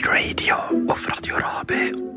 [0.00, 0.54] B-Radio
[0.86, 2.07] auf Radio Rabe.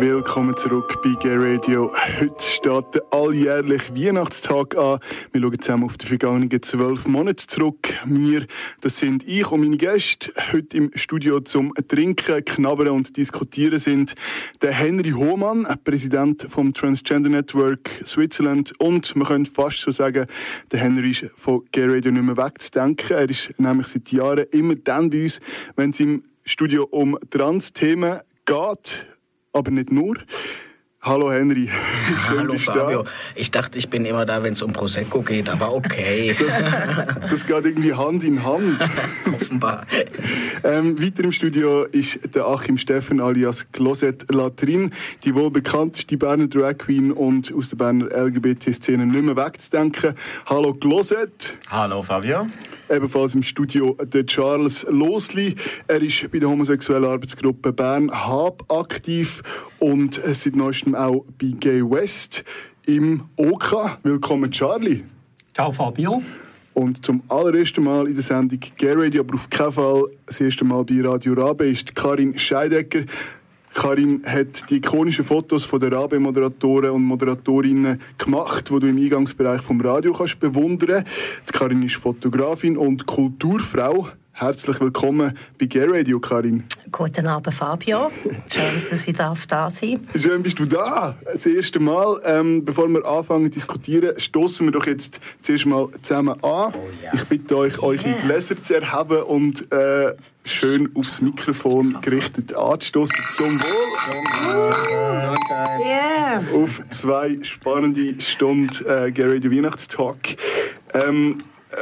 [0.00, 1.92] Willkommen zurück bei Gay Radio.
[2.18, 4.98] Heute steht der alljährliche Weihnachtstag an.
[5.30, 7.92] Wir schauen zusammen auf die vergangenen zwölf Monate zurück.
[8.06, 8.46] Wir,
[8.80, 14.14] das sind ich und meine Gäste, heute im Studio zum Trinken, Knabbern und Diskutieren sind
[14.62, 20.28] der Henry Hohmann, Präsident vom Transgender Network Switzerland und man könnte fast so sagen,
[20.72, 23.18] der Henry ist von Gay Radio nicht mehr wegzudenken.
[23.18, 25.40] Er ist nämlich seit Jahren immer dann bei uns,
[25.76, 29.06] wenn es im Studio um Trans-Themen geht
[29.52, 30.16] aber nicht nur.
[31.02, 31.70] Hallo Henry.
[32.28, 33.02] Schön, Hallo Fabio.
[33.04, 33.10] Da.
[33.34, 36.36] Ich dachte, ich bin immer da, wenn es um Prosecco geht, aber okay.
[37.20, 38.78] Das, das geht irgendwie Hand in Hand.
[39.34, 39.86] Offenbar.
[40.62, 44.92] Ähm, weiter im Studio ist der Achim Steffen alias Closet Latrin,
[45.24, 50.14] die wohl bekannteste Berner Drag Queen und aus der Berner LGBT-Szene nicht mehr wegzudenken.
[50.44, 51.56] Hallo Closet.
[51.70, 52.46] Hallo Fabio
[52.90, 55.54] ebenfalls im Studio der Charles Losli.
[55.86, 59.42] Er ist bei der homosexuellen Arbeitsgruppe Bern Hab aktiv
[59.78, 62.44] und seit neuestem auch bei Gay West
[62.86, 63.98] im OK.
[64.02, 65.04] Willkommen, Charlie.
[65.54, 66.22] Ciao, Fabio.
[66.74, 70.64] Und zum allerersten Mal in der Sendung Gay Radio, aber auf keinen Fall das erste
[70.64, 73.04] Mal bei Radio Rabe, ist Karin Scheidecker.
[73.80, 79.62] Karin hat die ikonischen Fotos von der Rabe-Moderatoren und Moderatorinnen gemacht, die du im Eingangsbereich
[79.62, 81.06] vom Radio kannst bewundern.
[81.48, 84.08] Die Karin ist Fotografin und Kulturfrau.
[84.40, 86.64] Herzlich willkommen bei Gay Radio, Karin.
[86.90, 88.10] Guten Abend, Fabio.
[88.50, 89.78] Schön, dass ich da sein darf.
[90.16, 91.14] Schön, bist du da.
[91.30, 92.22] Das erste Mal.
[92.24, 96.72] Ähm, bevor wir anfangen zu diskutieren, stoßen wir doch jetzt zuerst mal zusammen an.
[96.72, 97.12] Oh, yeah.
[97.12, 98.18] Ich bitte euch, eure yeah.
[98.22, 100.14] Gläser zu erheben und äh,
[100.46, 103.22] schön aufs Mikrofon gerichtet anzustoßen.
[103.36, 104.72] Zum Wohl.
[105.84, 106.42] Yeah.
[106.54, 110.16] Auf zwei spannende Stunden äh, Gay Radio Weihnachtstalk.
[110.94, 111.36] Ähm,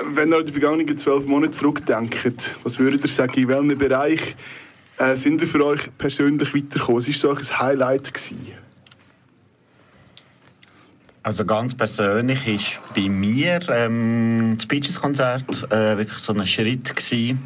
[0.04, 4.36] wenn ihr an die vergangenen zwölf Monate zurückdenkt, was würdet ihr sagen, in welchem Bereich
[4.98, 7.00] äh, sind ihr für euch persönlich weitergekommen?
[7.00, 8.12] Was war so ein Highlight?
[8.12, 8.52] Gewesen?
[11.22, 17.42] Also ganz persönlich ist bei mir ähm, das Peaches-Konzert äh, wirklich so ein Schritt gewesen.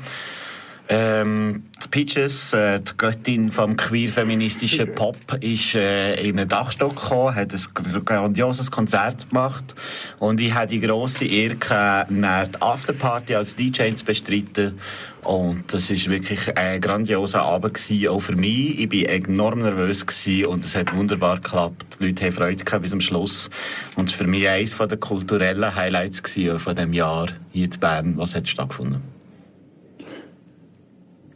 [0.88, 7.34] Ähm, die Peaches, äh, die Göttin vom queer-feministischen Pop, ist äh, in einen Dachstock gekommen,
[7.34, 9.74] hat ein grandioses Konzert gemacht
[10.18, 14.78] und ich hatte die grosse Ehre, die Afterparty als DJ zu bestreiten.
[15.22, 18.80] Und das war wirklich ein grandioser Abend gewesen, auch für mich.
[18.80, 21.98] Ich war enorm nervös gewesen und es hat wunderbar geklappt.
[22.00, 23.48] Die Leute haben Freude gehabt bis zum Schluss.
[23.94, 27.70] Und es war für mich eines der kulturellen Highlights gewesen von diesem Jahr hier in
[27.78, 29.21] Bern, was hat stattgefunden.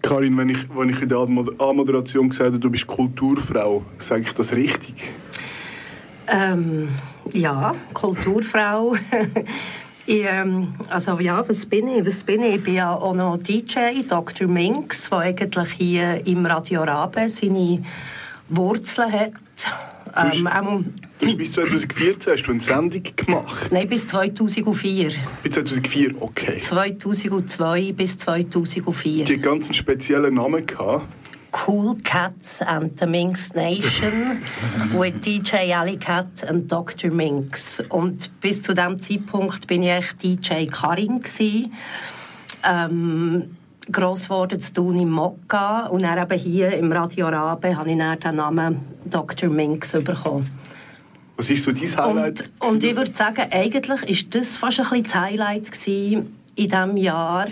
[0.06, 4.33] Karin, wenn ich, wenn ich in der Anmoderation gesagt habe, du bist Kulturfrau, sage ich
[4.33, 4.94] das richtig?
[6.28, 6.89] Ähm,
[7.33, 8.95] ja, Kulturfrau.
[10.06, 12.06] ich, ähm, also ja, was bin ich?
[12.06, 12.56] Was bin ich?
[12.56, 14.47] Ich bin ja auch noch DJ, Dr.
[14.47, 17.83] Minx, der eigentlich hier im Radio Rabe seine
[18.49, 19.33] Wurzeln hat.
[20.16, 23.72] Ähm, Du hast bis 2014 hast du eine Sendung gemacht?
[23.72, 25.12] Nein, bis 2004.
[25.43, 26.59] Bis 2004, okay.
[26.59, 29.25] 2002 bis 2004.
[29.25, 31.06] Die ganzen speziellen Namen gehabt?
[31.66, 34.43] Cool Cats and the Minx Nation
[34.93, 37.10] with DJ Alley Cat and Dr.
[37.10, 37.83] Minx.
[37.88, 41.22] Und bis zu diesem Zeitpunkt bin ich echt DJ Karin.
[42.62, 43.56] Ähm,
[43.91, 47.98] gross geworden zu tun im Mokka und dann eben hier im Radio Rabe habe ich
[47.98, 49.48] dann den Namen Dr.
[49.48, 50.50] Minx bekommen.
[51.36, 52.50] Was ist so dein Highlight?
[52.60, 56.97] Und, und ich würde sagen, eigentlich war das fast ein bisschen das Highlight in diesem
[56.97, 57.47] Jahr.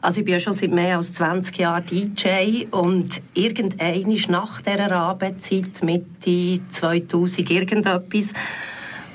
[0.00, 4.92] Also ich bin ja schon seit mehr als 20 Jahren DJ und irgendein nach dieser
[4.92, 8.34] Arbeitszeit, Mitte 2000, irgendetwas,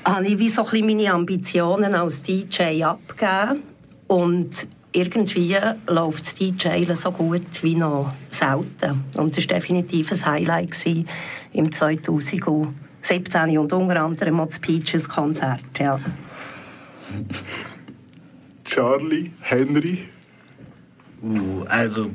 [0.04, 3.62] habe ich wie so ein bisschen meine Ambitionen als DJ abgegeben
[4.08, 5.56] und irgendwie
[5.86, 9.04] läuft das DJ so gut wie noch selten.
[9.16, 10.74] Und das war definitiv ein Highlight
[11.52, 15.60] im 2000 17 und unter anderem auch das Peaches Konzert.
[15.78, 15.98] Ja.
[18.64, 20.06] Charlie, Henry?
[21.22, 22.10] Uh, also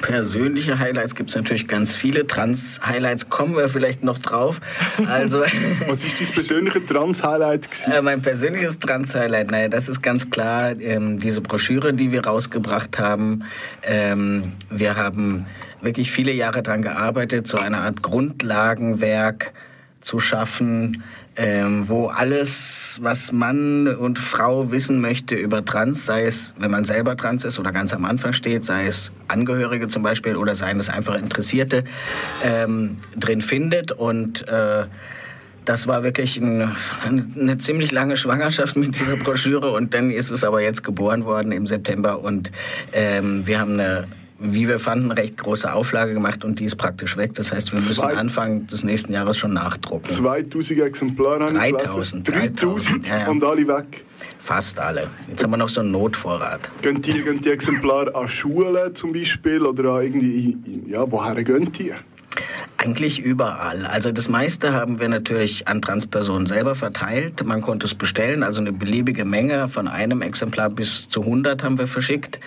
[0.00, 2.26] persönliche Highlights gibt es natürlich ganz viele.
[2.26, 4.60] Trans-Highlights kommen wir vielleicht noch drauf.
[5.06, 5.40] Also,
[5.88, 7.68] Was ist dein persönliche Trans-Highlight?
[7.86, 12.98] Äh, mein persönliches Trans-Highlight, naja, das ist ganz klar ähm, diese Broschüre, die wir rausgebracht
[12.98, 13.44] haben.
[13.82, 15.46] Ähm, wir haben
[15.82, 19.52] wirklich viele Jahre daran gearbeitet, so eine Art Grundlagenwerk
[20.00, 21.02] zu schaffen,
[21.36, 26.84] ähm, wo alles, was Mann und Frau wissen möchte über Trans, sei es, wenn man
[26.84, 30.80] selber trans ist oder ganz am Anfang steht, sei es Angehörige zum Beispiel oder seien
[30.80, 31.84] es einfach Interessierte,
[32.42, 33.92] ähm, drin findet.
[33.92, 34.86] Und äh,
[35.66, 36.74] Das war wirklich eine,
[37.04, 41.52] eine, ziemlich lange Schwangerschaft mit dieser Broschüre und dann ist es aber jetzt geboren worden
[41.52, 42.50] im September und
[42.92, 44.08] ähm, wir haben eine
[44.40, 47.34] wie wir fanden, recht große Auflage gemacht und die ist praktisch weg.
[47.34, 50.06] Das heißt, wir müssen Zwei Anfang des nächsten Jahres schon nachdrucken.
[50.06, 52.28] 2000 Exemplare 3000.
[52.28, 53.28] 3000 ja, ja.
[53.28, 54.04] und alle weg.
[54.40, 55.08] Fast alle.
[55.28, 56.60] Jetzt haben wir noch so einen Notvorrat.
[56.80, 60.56] Gehen die, gehen die Exemplare an Schulen zum Beispiel oder an irgendwie,
[60.88, 61.92] ja, woher gehen die?
[62.82, 63.84] Eigentlich überall.
[63.84, 67.44] Also das meiste haben wir natürlich an Transpersonen selber verteilt.
[67.44, 71.76] Man konnte es bestellen, also eine beliebige Menge von einem Exemplar bis zu 100 haben
[71.76, 72.40] wir verschickt.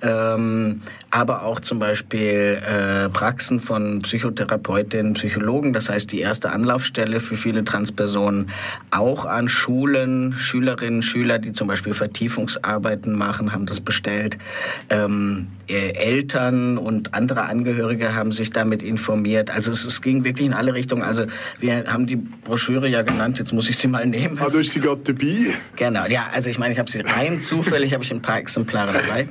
[0.00, 7.20] Ähm, aber auch zum Beispiel äh, Praxen von Psychotherapeutinnen, Psychologen, das heißt die erste Anlaufstelle
[7.20, 8.48] für viele Transpersonen,
[8.90, 14.38] auch an Schulen, Schülerinnen, Schüler, die zum Beispiel Vertiefungsarbeiten machen, haben das bestellt.
[14.88, 19.50] Ähm, äh, Eltern und andere Angehörige haben sich damit informiert.
[19.50, 21.02] Also es, es, ging wirklich in alle Richtungen.
[21.02, 21.26] Also
[21.60, 24.36] wir haben die Broschüre ja genannt, jetzt muss ich sie mal nehmen.
[24.36, 25.54] Du hast sie gerade dabei?
[25.76, 28.92] Genau, ja, also ich meine, ich habe sie rein zufällig, habe ich ein paar Exemplare
[28.92, 29.28] dabei.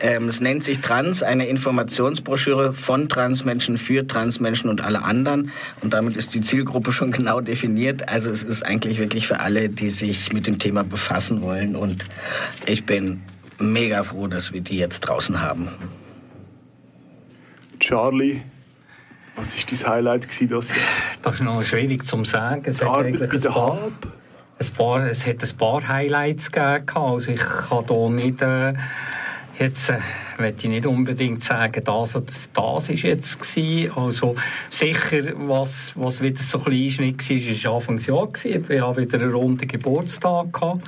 [0.00, 5.50] Ähm, es nennt sich Trans, eine Informationsbroschüre von Transmenschen für Transmenschen und alle anderen.
[5.82, 8.08] Und damit ist die Zielgruppe schon genau definiert.
[8.08, 11.74] Also es ist eigentlich wirklich für alle, die sich mit dem Thema befassen wollen.
[11.74, 12.04] Und
[12.66, 13.22] ich bin
[13.58, 15.68] mega froh, dass wir die jetzt draußen haben.
[17.80, 18.42] Charlie,
[19.38, 20.76] was war dein Highlight das Jahr?
[21.22, 22.62] Das ist noch schwierig zu sagen.
[22.64, 23.78] Es hat eigentlich ein paar,
[24.58, 26.84] ein paar, es hat ein paar Highlights gegeben.
[26.94, 28.42] Also ich kann hier nicht...
[28.42, 28.74] Äh,
[29.58, 29.98] jetzt äh,
[30.38, 33.92] möchte ich nicht unbedingt sagen, das oder das ist jetzt gewesen.
[33.96, 34.36] Also
[34.70, 38.28] sicher, was, was wieder so ein Einschnitt war, war Anfangsjahr.
[38.68, 40.82] Wir haben wieder einen runden Geburtstag gehabt.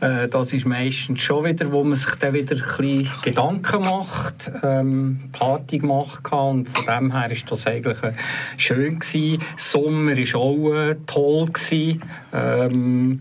[0.00, 5.30] Äh, das ist meistens schon wieder, wo man sich dann wieder ein Gedanken macht, ähm,
[5.32, 6.50] Party gemacht hat.
[6.50, 8.12] Und von dem her ist das eigentlich äh,
[8.56, 9.42] schön gewesen.
[9.56, 12.02] Sommer war auch äh, toll gewesen.
[12.32, 13.20] Ähm,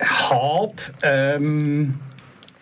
[0.00, 1.94] Hab ähm,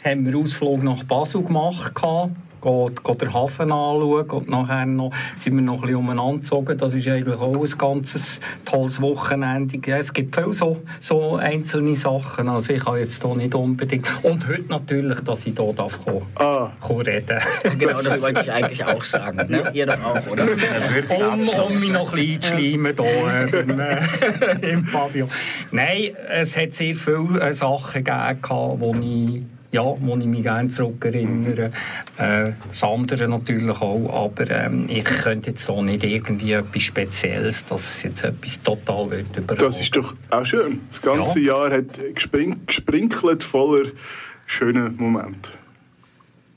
[0.04, 1.94] haben wir Ausflug nach Basel gemacht.
[1.94, 6.38] Gehabt geht, geht den Hafen anschauen und nachher noch, sind wir noch ein bisschen umeinander
[6.38, 6.78] gezogen.
[6.78, 9.78] Das ist eigentlich auch ein ganz tolles Wochenende.
[9.92, 12.48] Es gibt viele so, so einzelne Sachen.
[12.48, 14.06] Also ich habe jetzt hier nicht unbedingt...
[14.22, 16.70] Und heute natürlich, dass ich hier darf kommen, ah.
[16.80, 17.38] kommen reden
[17.78, 19.50] Genau, das wollte ich eigentlich auch sagen.
[19.50, 19.70] Ne?
[19.72, 20.44] Ihr doch auch, oder?
[20.44, 23.98] um, um mich noch ein bisschen zu schleimen hier im, äh,
[24.72, 25.30] im Pavillon.
[25.70, 30.68] Nein, es hat sehr viele äh, Sachen gegeben, die ich ja, wo ich mich gerne
[30.70, 31.72] zurückerinnere.
[32.16, 37.66] Äh, das andere natürlich auch, aber ähm, ich könnte jetzt so nicht irgendwie etwas Spezielles,
[37.66, 39.58] dass es jetzt etwas total wird überall.
[39.58, 40.80] Das ist doch auch schön.
[40.90, 41.68] Das ganze ja.
[41.68, 41.86] Jahr hat
[42.66, 43.90] gesprinkelt voller
[44.46, 45.50] schöner Momente.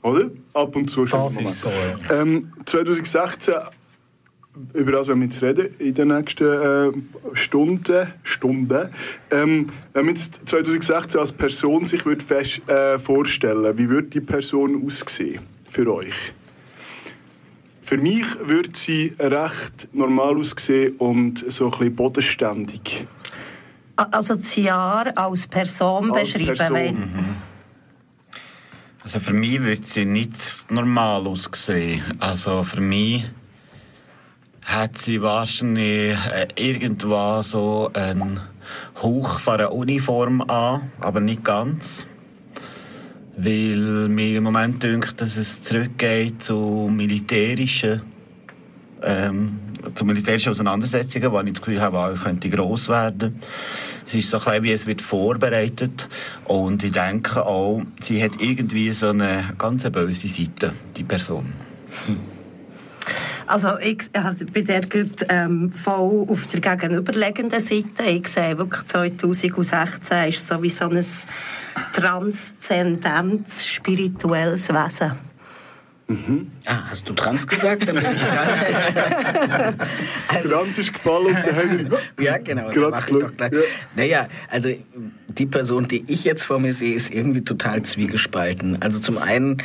[0.02, 0.30] Oder?
[0.54, 1.52] Ab und zu schöne Momente.
[1.52, 2.22] So, ja.
[2.22, 3.54] ähm, 2016
[4.74, 8.12] über das werden wir jetzt reden in den nächsten äh, Stunden.
[8.22, 8.88] Stunden.
[9.30, 14.20] Ähm, wenn man jetzt 2016 als Person sich würde fest, äh, vorstellen wie würde die
[14.20, 15.40] Person aussehen
[15.70, 16.14] für euch?
[17.82, 23.06] Für mich würde sie recht normal aussehen und so ein bisschen bodenständig.
[23.96, 26.56] Also das Jahr als Person als beschreiben.
[26.56, 27.00] Person.
[27.00, 27.36] Mhm.
[29.02, 32.02] Also für mich würde sie nicht normal aussehen.
[32.18, 33.24] Also für mich
[34.72, 38.40] hat sie wahrscheinlich äh, irgendwann so einen
[39.02, 42.06] Hauch von einer Uniform an, aber nicht ganz.
[43.36, 48.02] Weil mir im Moment denkt, dass es zurückgeht zu militärischen,
[49.02, 49.58] ähm,
[49.94, 53.42] zu militärischen Auseinandersetzungen, wo ich das Gefühl habe, ich könnte gross werden.
[54.06, 56.08] Es ist so ein bisschen, wie es wird vorbereitet.
[56.44, 61.52] Und ich denke auch, sie hat irgendwie so eine ganz böse Seite, die Person.
[62.06, 62.31] Hm.
[63.52, 64.10] Also ich
[64.50, 64.80] bin der
[65.28, 68.04] ähm, voll auf der gegenüberliegenden Seite.
[68.04, 71.04] Ich sehe wirklich 2016 ist so wie so ein
[71.92, 75.31] transzendentes spirituelles Wesen.
[76.12, 76.50] Mhm.
[76.66, 77.88] Ah, hast du trans gesagt?
[77.88, 79.74] Dann bin ich dran.
[80.28, 81.86] also, trans ist gefallen und der Henry.
[82.20, 82.70] ja, genau.
[82.90, 83.52] Mach ich doch gleich.
[83.52, 83.58] Ja.
[83.96, 84.68] Naja, also
[85.28, 88.82] die Person, die ich jetzt vor mir sehe, ist irgendwie total zwiegespalten.
[88.82, 89.62] Also zum einen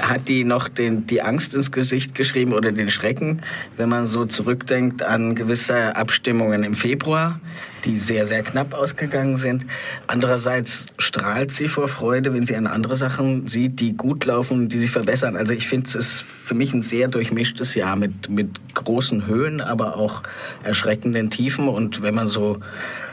[0.00, 3.40] hat die noch den, die Angst ins Gesicht geschrieben oder den Schrecken,
[3.76, 7.40] wenn man so zurückdenkt an gewisse Abstimmungen im Februar
[7.84, 9.66] die sehr, sehr knapp ausgegangen sind.
[10.06, 14.80] Andererseits strahlt sie vor Freude, wenn sie an andere Sachen sieht, die gut laufen, die
[14.80, 15.36] sich verbessern.
[15.36, 19.60] Also ich finde, es ist für mich ein sehr durchmischtes Jahr mit, mit großen Höhen,
[19.60, 20.22] aber auch
[20.62, 21.68] erschreckenden Tiefen.
[21.68, 22.58] Und wenn man so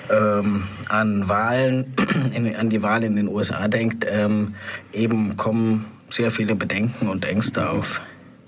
[0.09, 1.93] ähm, an Wahlen,
[2.33, 4.55] in, an die Wahl in den USA denkt, ähm,
[4.91, 8.01] eben kommen sehr viele Bedenken und Ängste auf.